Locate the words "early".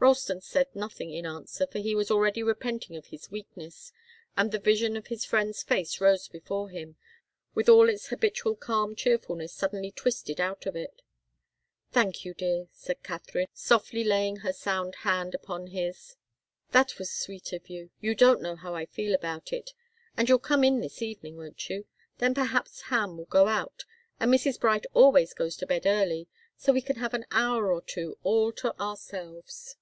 25.86-26.28